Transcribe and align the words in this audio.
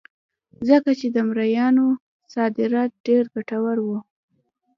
ځکه 0.67 0.91
چې 0.99 1.07
د 1.15 1.17
مریانو 1.29 1.87
صادرات 2.33 2.91
ډېر 3.07 3.23
ګټور 3.35 3.77
وو. 3.85 3.97